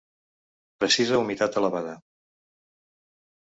Precisa 0.83 1.19
humitat 1.25 1.59
elevada. 1.63 1.95